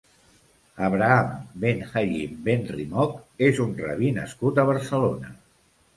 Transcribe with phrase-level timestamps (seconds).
[0.85, 1.29] Abraham
[1.65, 3.13] ben Hayim ben Rimok
[3.51, 5.35] és un rabí nascut a Barcelona.